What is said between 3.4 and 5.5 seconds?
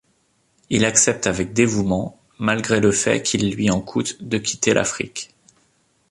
lui en coûte de quitter l’Afrique.